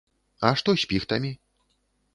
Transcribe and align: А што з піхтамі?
А 0.49 0.51
што 0.61 0.75
з 0.85 0.89
піхтамі? 0.95 1.31